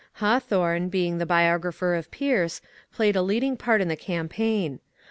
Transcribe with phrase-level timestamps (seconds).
[0.13, 2.59] Hawthorne, being the bio grapher of Pierce,
[2.91, 4.79] played a leading part in the campaign.